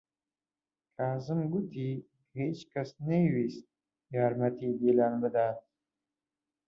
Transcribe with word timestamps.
کازم 0.97 1.39
گوتی 1.51 1.89
کە 2.31 2.41
هیچ 2.49 2.59
کەس 2.73 2.89
نەیویست 3.07 3.65
یارمەتیی 4.15 4.77
دیلان 4.81 5.13
بدات. 5.23 5.59